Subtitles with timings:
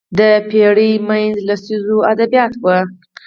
[0.17, 0.19] د
[0.49, 2.77] پېړۍ منځ لسیزو ادبیات وو